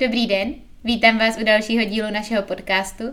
[0.00, 0.54] Dobrý den,
[0.84, 3.04] vítám vás u dalšího dílu našeho podcastu.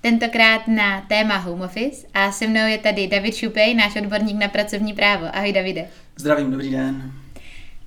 [0.00, 4.48] Tentokrát na téma home office a se mnou je tady David Šupej, náš odborník na
[4.48, 5.26] pracovní právo.
[5.32, 5.88] Ahoj Davide.
[6.16, 7.12] Zdravím, dobrý den.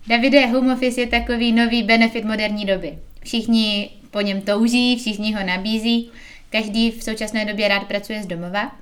[0.08, 2.98] Davide, home office je takový nový benefit moderní doby.
[3.24, 6.12] Všichni po něm touží, všichni ho nabízí,
[6.50, 8.76] každý v současné době rád pracuje z domova.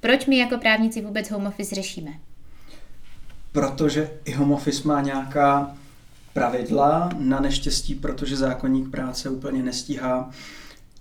[0.00, 2.10] Proč my jako právníci vůbec home office řešíme?
[3.52, 5.76] Protože i home office má nějaká
[6.34, 10.30] pravidla na neštěstí, protože zákonník práce úplně nestíhá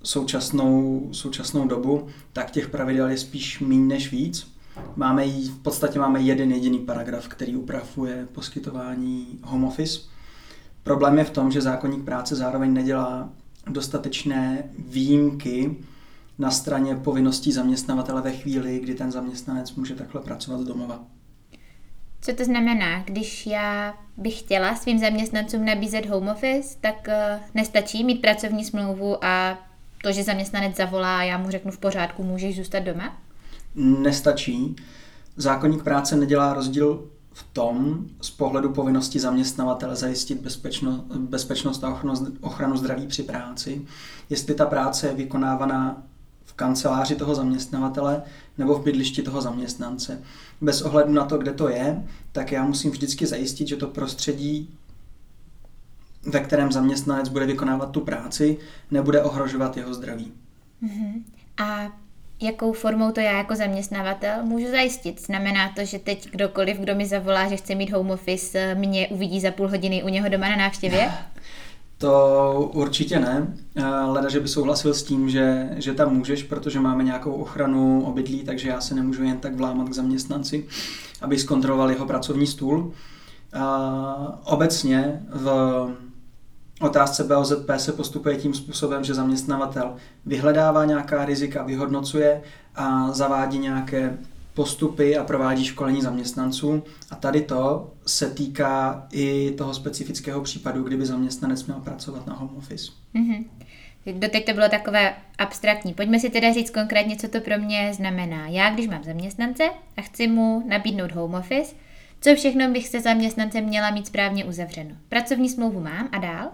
[0.03, 4.53] současnou, současnou dobu, tak těch pravidel je spíš méně než víc.
[4.95, 9.99] Máme jí, v podstatě máme jeden jediný paragraf, který upravuje poskytování home office.
[10.83, 13.29] Problém je v tom, že zákonník práce zároveň nedělá
[13.67, 15.77] dostatečné výjimky
[16.37, 21.03] na straně povinností zaměstnavatele ve chvíli, kdy ten zaměstnanec může takhle pracovat z domova.
[22.21, 23.03] Co to znamená?
[23.03, 29.25] Když já bych chtěla svým zaměstnancům nabízet home office, tak uh, nestačí mít pracovní smlouvu
[29.25, 29.57] a
[30.03, 33.17] to, že zaměstnanec zavolá a já mu řeknu v pořádku, můžeš zůstat doma?
[33.75, 34.75] Nestačí.
[35.37, 42.01] Zákonník práce nedělá rozdíl v tom, z pohledu povinnosti zaměstnavatele zajistit bezpečno, bezpečnost a
[42.41, 43.81] ochranu, zdraví při práci,
[44.29, 46.03] jestli ta práce je vykonávaná
[46.59, 48.21] kanceláři toho zaměstnavatele
[48.57, 50.21] nebo v bydlišti toho zaměstnance.
[50.61, 54.69] Bez ohledu na to, kde to je, tak já musím vždycky zajistit, že to prostředí,
[56.25, 58.57] ve kterém zaměstnanec bude vykonávat tu práci,
[58.91, 60.31] nebude ohrožovat jeho zdraví.
[60.83, 61.23] Uh-huh.
[61.57, 61.97] A
[62.41, 65.21] jakou formou to já jako zaměstnavatel můžu zajistit.
[65.21, 69.41] Znamená to, že teď kdokoliv, kdo mi zavolá, že chce mít home office, mě uvidí
[69.41, 71.11] za půl hodiny u něho doma na návštěvě?
[71.99, 73.53] To určitě ne.
[74.07, 78.43] Leda, že by souhlasil s tím, že, že tam můžeš, protože máme nějakou ochranu obydlí,
[78.43, 80.67] takže já se nemůžu jen tak vlámat k zaměstnanci,
[81.21, 82.91] aby zkontroloval jeho pracovní stůl.
[83.53, 85.49] A obecně v
[86.81, 89.95] otázce BOZP se postupuje tím způsobem, že zaměstnavatel
[90.25, 92.41] vyhledává nějaká rizika, vyhodnocuje
[92.75, 94.17] a zavádí nějaké
[94.59, 96.83] postupy a provádí školení zaměstnanců.
[97.11, 102.57] A tady to se týká i toho specifického případu, kdyby zaměstnanec měl pracovat na home
[102.57, 102.91] office.
[103.15, 103.45] Mm-hmm.
[104.13, 105.93] Doteď to bylo takové abstraktní.
[105.93, 108.47] Pojďme si teda říct konkrétně, co to pro mě znamená.
[108.47, 109.63] Já, když mám zaměstnance
[109.97, 111.75] a chci mu nabídnout home office,
[112.21, 114.95] co všechno bych se zaměstnancem měla mít správně uzavřeno.
[115.09, 116.51] Pracovní smlouvu mám a dál?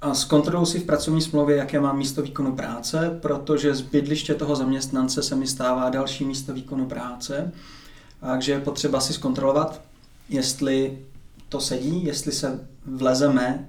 [0.00, 4.56] A zkontroluji si v pracovní smlouvě, jaké mám místo výkonu práce, protože z bydliště toho
[4.56, 7.52] zaměstnance se mi stává další místo výkonu práce.
[8.20, 9.80] Takže je potřeba si zkontrolovat,
[10.28, 10.98] jestli
[11.48, 13.68] to sedí, jestli se vlezeme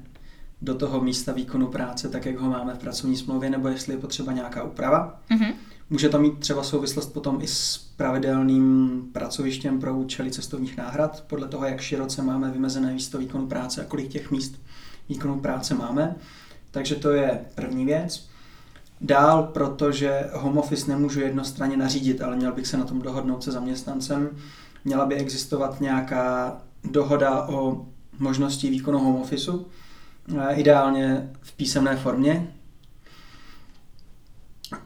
[0.62, 4.00] do toho místa výkonu práce, tak jak ho máme v pracovní smlouvě, nebo jestli je
[4.00, 5.19] potřeba nějaká úprava.
[5.31, 5.53] Mm-hmm.
[5.89, 11.47] Může to mít třeba souvislost potom i s pravidelným pracovištěm pro účely cestovních náhrad, podle
[11.47, 14.56] toho, jak široce máme vymezené místo výkonu práce a kolik těch míst
[15.09, 16.16] výkonu práce máme.
[16.72, 18.30] Takže to je první věc.
[19.02, 23.52] Dál, protože home office nemůžu jednostranně nařídit, ale měl bych se na tom dohodnout se
[23.52, 24.30] zaměstnancem,
[24.86, 27.86] měla by existovat nějaká dohoda o
[28.19, 29.52] možnosti výkonu home office,
[30.53, 32.53] ideálně v písemné formě,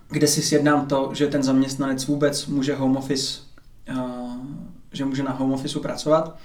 [0.09, 3.41] kde si sjednám to, že ten zaměstnanec vůbec může home office,
[4.91, 6.38] že může na home office pracovat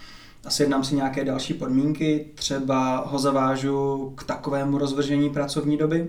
[0.45, 6.09] a sjednám si nějaké další podmínky, třeba ho zavážu k takovému rozvržení pracovní doby,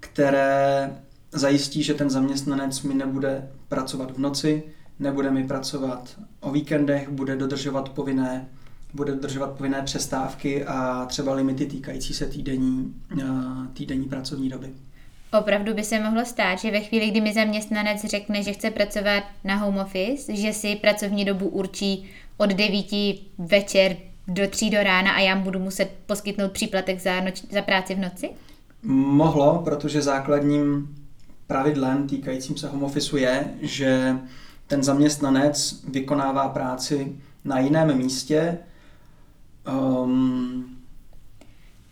[0.00, 0.90] které
[1.32, 4.62] zajistí, že ten zaměstnanec mi nebude pracovat v noci,
[4.98, 8.48] nebude mi pracovat o víkendech, bude dodržovat povinné,
[8.94, 12.94] bude dodržovat povinné přestávky a třeba limity týkající se týdenní,
[13.72, 14.68] týdenní pracovní doby.
[15.38, 19.24] Opravdu by se mohlo stát, že ve chvíli, kdy mi zaměstnanec řekne, že chce pracovat
[19.44, 22.86] na home office, že si pracovní dobu určí od 9
[23.38, 23.96] večer
[24.28, 27.98] do 3 do rána a já budu muset poskytnout příplatek za, noč, za práci v
[27.98, 28.30] noci?
[28.82, 30.94] Mohlo, protože základním
[31.46, 34.18] pravidlem týkajícím se home office je, že
[34.66, 38.58] ten zaměstnanec vykonává práci na jiném místě.
[40.04, 40.76] Um,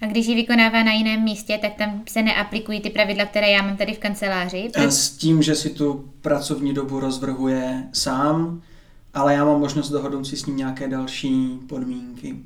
[0.00, 3.62] a když ji vykonává na jiném místě, tak tam se neaplikují ty pravidla, které já
[3.62, 4.70] mám tady v kanceláři?
[4.76, 8.62] S tím, že si tu pracovní dobu rozvrhuje sám,
[9.14, 12.37] ale já mám možnost dohodnout si s ním nějaké další podmínky.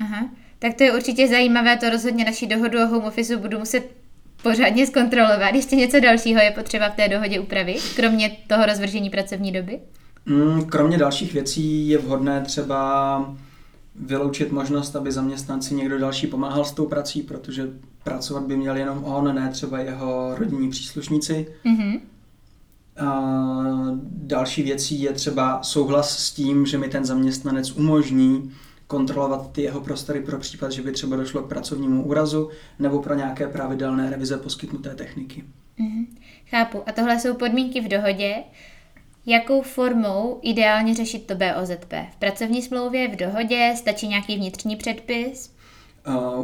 [0.00, 3.90] Aha, tak to je určitě zajímavé, to rozhodně naši dohodu o home office budu muset
[4.42, 5.54] pořádně zkontrolovat.
[5.54, 9.80] Ještě něco dalšího je potřeba v té dohodě upravit, kromě toho rozvržení pracovní doby?
[10.26, 13.34] Mm, kromě dalších věcí je vhodné třeba
[13.94, 17.68] vyloučit možnost, aby zaměstnanci někdo další pomáhal s tou prací, protože
[18.04, 21.46] pracovat by měl jenom on, ne třeba jeho rodinní příslušníci.
[21.64, 22.00] Mm-hmm.
[24.04, 28.52] Další věcí je třeba souhlas s tím, že mi ten zaměstnanec umožní
[28.86, 33.14] kontrolovat ty jeho prostory pro případ, že by třeba došlo k pracovnímu úrazu nebo pro
[33.14, 35.44] nějaké pravidelné revize poskytnuté techniky.
[35.80, 36.06] Mm-hmm.
[36.50, 36.82] Chápu.
[36.86, 38.34] A tohle jsou podmínky v dohodě.
[39.26, 41.92] Jakou formou ideálně řešit to BOZP?
[42.12, 45.52] V pracovní smlouvě, v dohodě, stačí nějaký vnitřní předpis?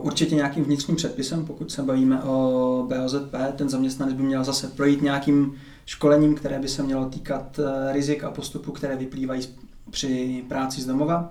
[0.03, 5.03] Určitě nějakým vnitřním předpisem, pokud se bavíme o BOZP, ten zaměstnanec by měl zase projít
[5.03, 5.55] nějakým
[5.87, 9.43] školením, které by se mělo týkat eh, rizik a postupů, které vyplývají
[9.91, 11.31] při práci z domova.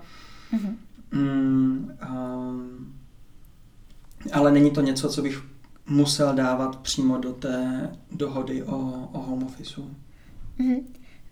[0.52, 0.74] Mm-hmm.
[1.12, 2.94] Mm, um,
[4.32, 5.42] ale není to něco, co bych
[5.88, 8.76] musel dávat přímo do té dohody o,
[9.12, 9.90] o home officeu.
[10.60, 10.82] Mm-hmm.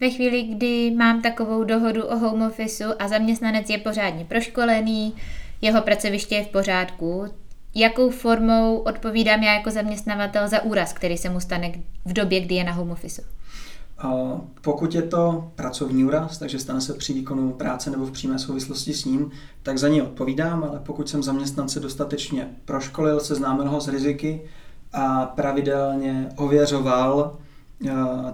[0.00, 5.15] Ve chvíli, kdy mám takovou dohodu o home officeu a zaměstnanec je pořádně proškolený,
[5.62, 7.27] jeho pracoviště je v pořádku,
[7.75, 11.73] jakou formou odpovídám já jako zaměstnavatel za úraz, který se mu stane
[12.05, 13.23] v době, kdy je na home office?
[14.61, 18.94] Pokud je to pracovní úraz, takže stane se při výkonu práce nebo v přímé souvislosti
[18.94, 19.31] s ním,
[19.62, 24.43] tak za něj odpovídám, ale pokud jsem zaměstnance dostatečně proškolil, seznámil ho s riziky
[24.93, 27.38] a pravidelně ověřoval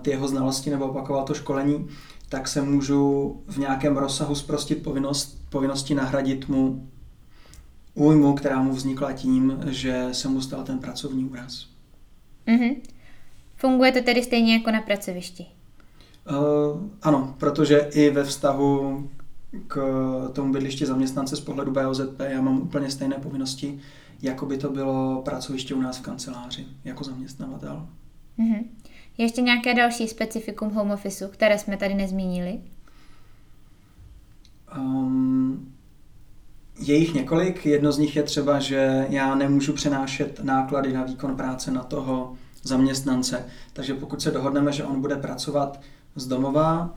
[0.03, 1.89] ty jeho znalosti nebo opakoval to školení,
[2.29, 6.89] tak se můžu v nějakém rozsahu zprostit povinnost, povinnosti nahradit mu
[8.01, 11.67] újmu, která mu vznikla tím, že se mu stal ten pracovní úraz.
[12.47, 12.77] Mm-hmm.
[13.57, 15.47] Funguje to tedy stejně jako na pracovišti?
[16.31, 16.37] Uh,
[17.03, 19.09] ano, protože i ve vztahu
[19.67, 19.77] k
[20.33, 23.81] tomu bydlišti zaměstnance z pohledu BOZP já mám úplně stejné povinnosti,
[24.23, 27.87] jako by to bylo pracoviště u nás v kanceláři, jako zaměstnavatel.
[28.39, 28.65] Mm-hmm.
[29.19, 32.61] Je ještě nějaké další specifikum home officeu, které jsme tady nezmínili?
[34.79, 35.73] Um,
[36.81, 37.67] je jich několik.
[37.67, 42.35] Jedno z nich je třeba, že já nemůžu přenášet náklady na výkon práce na toho
[42.63, 43.47] zaměstnance.
[43.73, 45.81] Takže pokud se dohodneme, že on bude pracovat
[46.17, 46.95] z domova,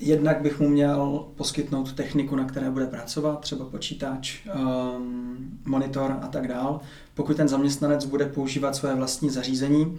[0.00, 6.26] jednak bych mu měl poskytnout techniku, na které bude pracovat, třeba počítač, um, monitor a
[6.26, 6.80] tak dál.
[7.14, 9.98] Pokud ten zaměstnanec bude používat své vlastní zařízení,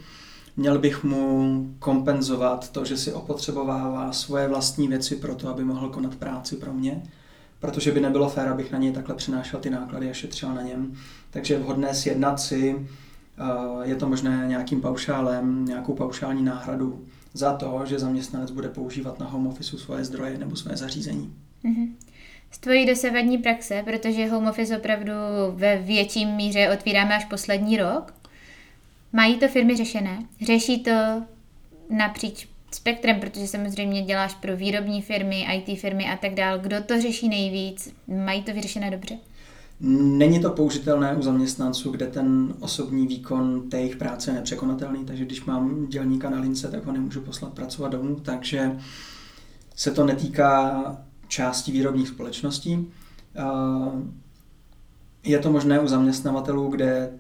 [0.58, 5.90] měl bych mu kompenzovat to, že si opotřebovává svoje vlastní věci pro to, aby mohl
[5.90, 7.04] konat práci pro mě
[7.60, 10.94] protože by nebylo fér, abych na něj takhle přinášel ty náklady a šetřil na něm.
[11.30, 12.88] Takže je vhodné sjednat si,
[13.84, 19.26] je to možné nějakým paušálem, nějakou paušální náhradu za to, že zaměstnanec bude používat na
[19.26, 21.34] home office svoje zdroje nebo své zařízení.
[21.66, 21.94] Mm-hmm.
[22.52, 25.12] Z tvojí dosavadní praxe, protože home office opravdu
[25.54, 28.14] ve větším míře otvíráme až poslední rok,
[29.14, 30.20] mají to firmy řešené?
[30.42, 30.92] Řeší to
[31.90, 36.60] napříč spektrem, protože samozřejmě děláš pro výrobní firmy, IT firmy a tak dál.
[36.60, 37.94] Kdo to řeší nejvíc?
[38.08, 39.18] Mají to vyřešené dobře?
[39.82, 45.26] Není to použitelné u zaměstnanců, kde ten osobní výkon té jejich práce je nepřekonatelný, takže
[45.26, 48.72] když mám dělníka na lince, tak ho nemůžu poslat pracovat domů, takže
[49.76, 50.84] se to netýká
[51.28, 52.88] části výrobních společností.
[55.24, 57.12] Je to možné u zaměstnavatelů, kde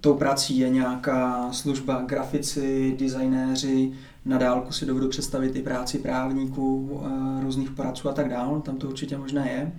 [0.00, 3.92] tou prací je nějaká služba grafici, designéři,
[4.26, 8.76] na dálku si dovedu představit i práci právníků, eh, různých poradců a tak dále, tam
[8.76, 9.72] to určitě možné je.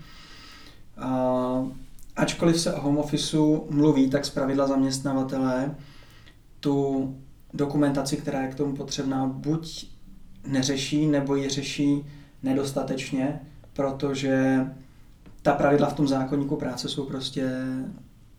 [2.15, 5.75] Ačkoliv se o home officeu mluví, tak zpravidla zaměstnavatelé
[6.59, 7.15] tu
[7.53, 9.89] dokumentaci, která je k tomu potřebná, buď
[10.47, 12.05] neřeší, nebo ji řeší
[12.43, 13.39] nedostatečně,
[13.73, 14.65] protože
[15.41, 17.51] ta pravidla v tom zákonníku práce jsou prostě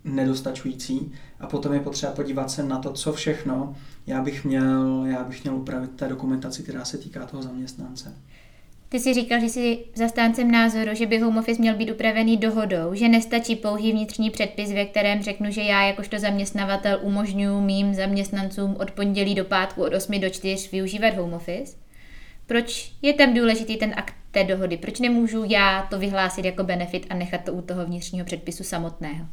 [0.04, 3.76] nedostačující a potom je potřeba podívat se na to, co všechno
[4.06, 8.14] já bych měl, já bych měl upravit té dokumentaci, která se týká toho zaměstnance.
[8.88, 12.94] Ty jsi říkal, že jsi zastáncem názoru, že by home office měl být upravený dohodou,
[12.94, 18.76] že nestačí pouhý vnitřní předpis, ve kterém řeknu, že já jakožto zaměstnavatel umožňuji mým zaměstnancům
[18.80, 21.76] od pondělí do pátku od 8 do 4 využívat home office.
[22.46, 24.76] Proč je tam důležitý ten akt té dohody?
[24.76, 29.26] Proč nemůžu já to vyhlásit jako benefit a nechat to u toho vnitřního předpisu samotného?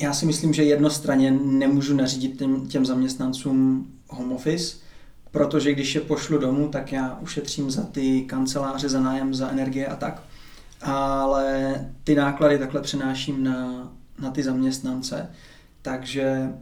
[0.00, 4.76] Já si myslím, že jednostranně nemůžu nařídit těm, těm zaměstnancům home office,
[5.30, 9.86] protože když je pošlu domů, tak já ušetřím za ty kanceláře, za nájem, za energie
[9.86, 10.22] a tak.
[10.82, 11.74] Ale
[12.04, 15.30] ty náklady takhle přenáším na, na ty zaměstnance.
[15.82, 16.52] Takže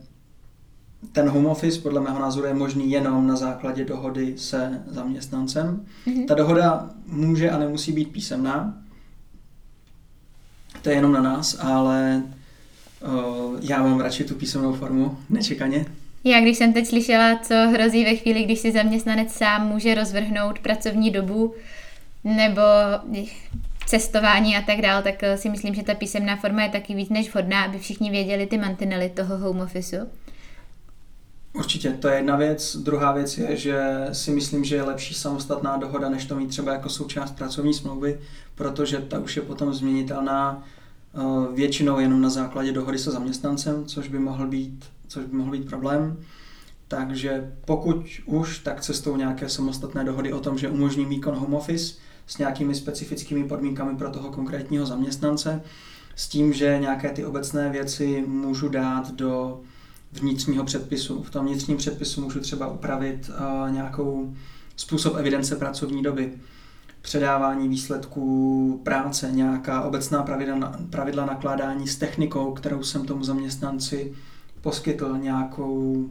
[1.12, 5.86] ten home office podle mého názoru je možný jenom na základě dohody se zaměstnancem.
[6.06, 6.26] Mm-hmm.
[6.26, 8.82] Ta dohoda může a nemusí být písemná,
[10.82, 12.22] to je jenom na nás, ale
[13.60, 15.86] já mám radši tu písemnou formu, nečekaně.
[16.24, 20.58] Já když jsem teď slyšela, co hrozí ve chvíli, když si zaměstnanec sám může rozvrhnout
[20.58, 21.54] pracovní dobu
[22.24, 22.62] nebo
[23.86, 27.08] cestování a tak dále, tak eh, si myslím, že ta písemná forma je taky víc
[27.08, 30.06] než vhodná, aby všichni věděli ty mantinely toho home officeu.
[31.52, 32.76] Určitě, to je jedna věc.
[32.76, 33.80] Druhá věc je, že
[34.12, 38.20] si myslím, že je lepší samostatná dohoda, než to mít třeba jako součást pracovní smlouvy,
[38.54, 40.75] protože ta už je potom změnitelná eh,
[41.54, 45.68] většinou jenom na základě dohody se zaměstnancem, což by mohl být, což by mohl být
[45.68, 46.16] problém.
[46.88, 47.96] Takže pokud
[48.26, 51.94] už, tak cestou nějaké samostatné dohody o tom, že umožní výkon home office
[52.26, 55.62] s nějakými specifickými podmínkami pro toho konkrétního zaměstnance,
[56.16, 59.60] s tím, že nějaké ty obecné věci můžu dát do
[60.12, 61.22] vnitřního předpisu.
[61.22, 64.34] V tom vnitřním předpisu můžu třeba upravit uh, nějakou
[64.76, 66.32] způsob evidence pracovní doby,
[67.06, 74.14] předávání výsledků práce, nějaká obecná pravidla, pravidla nakládání s technikou, kterou jsem tomu zaměstnanci
[74.60, 76.10] poskytl, nějakou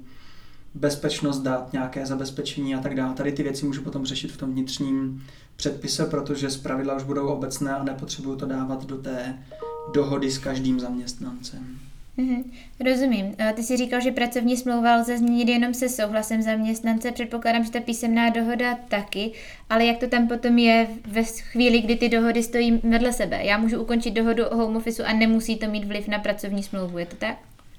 [0.74, 3.14] bezpečnost dat, nějaké zabezpečení a tak dále.
[3.14, 5.24] Tady ty věci můžu potom řešit v tom vnitřním
[5.56, 9.38] předpise, protože z pravidla už budou obecné a nepotřebuju to dávat do té
[9.94, 11.80] dohody s každým zaměstnancem.
[12.18, 12.44] Mm-hmm,
[12.86, 13.36] rozumím.
[13.56, 17.12] Ty si říkal, že pracovní smlouva lze změnit jenom se souhlasem zaměstnance.
[17.12, 19.32] Předpokládám, že ta písemná dohoda taky,
[19.70, 23.44] ale jak to tam potom je ve chvíli, kdy ty dohody stojí vedle sebe?
[23.44, 26.98] Já můžu ukončit dohodu o home office a nemusí to mít vliv na pracovní smlouvu,
[26.98, 27.38] je to tak?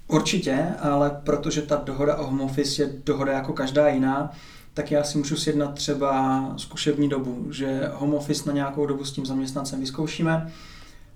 [0.08, 4.32] Určitě, ale protože ta dohoda o home office je dohoda jako každá jiná,
[4.74, 9.12] tak já si můžu sjednat třeba zkušební dobu, že home office na nějakou dobu s
[9.12, 10.52] tím zaměstnancem vyzkoušíme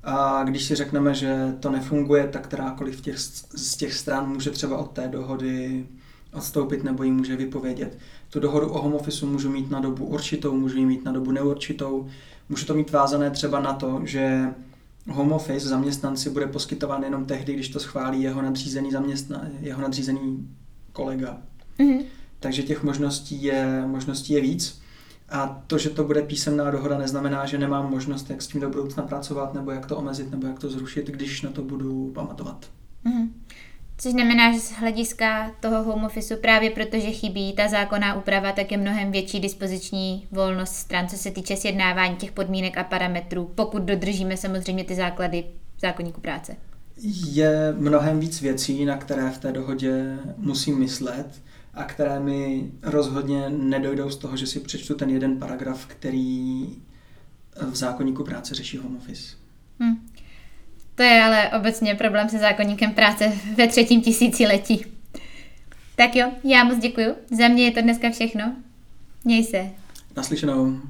[0.05, 4.79] a když si řekneme, že to nefunguje, tak kterákoliv těch, z těch stran může třeba
[4.79, 5.87] od té dohody
[6.33, 7.99] odstoupit nebo ji může vypovědět.
[8.31, 11.31] Tu dohodu o home office můžu mít na dobu určitou, můžu ji mít na dobu
[11.31, 12.09] neurčitou.
[12.49, 14.55] Můžu to mít vázané třeba na to, že
[15.09, 20.49] home office zaměstnanci bude poskytován jenom tehdy, když to schválí jeho nadřízený, zaměstna, jeho nadřízený
[20.93, 21.39] kolega.
[21.79, 22.03] Mm-hmm.
[22.41, 24.80] Takže těch možností je, možností je víc.
[25.31, 28.69] A to, že to bude písemná dohoda, neznamená, že nemám možnost, jak s tím do
[28.69, 32.67] budoucna pracovat, nebo jak to omezit, nebo jak to zrušit, když na to budu pamatovat.
[33.07, 33.29] Mm-hmm.
[33.99, 38.73] Což znamená, že z hlediska toho home office právě protože chybí ta zákonná úprava, tak
[38.73, 43.83] je mnohem větší dispoziční volnost stran, co se týče sjednávání těch podmínek a parametrů, pokud
[43.83, 45.45] dodržíme samozřejmě ty základy
[45.81, 46.57] zákonníku práce.
[47.31, 51.43] Je mnohem víc věcí, na které v té dohodě musím myslet
[51.75, 56.67] a které mi rozhodně nedojdou z toho, že si přečtu ten jeden paragraf, který
[57.71, 59.37] v zákonníku práce řeší home office.
[59.81, 60.09] Hmm.
[60.95, 64.85] To je ale obecně problém se zákonníkem práce ve třetím tisíciletí.
[65.97, 67.15] Tak jo, já moc děkuju.
[67.39, 68.57] Za mě je to dneska všechno.
[69.25, 69.71] Měj se.
[70.17, 70.81] Naslyšenou.